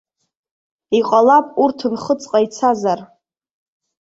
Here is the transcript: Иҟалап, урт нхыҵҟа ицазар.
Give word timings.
Иҟалап, 0.99 1.47
урт 1.61 1.79
нхыҵҟа 1.93 2.39
ицазар. 2.45 2.99